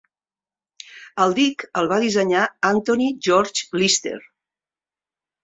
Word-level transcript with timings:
El 1.25 1.35
dic 1.39 1.65
el 1.81 1.89
va 1.91 1.99
dissenyar 2.05 2.47
Anthony 2.71 3.05
George 3.29 3.79
Lyster. 3.83 4.17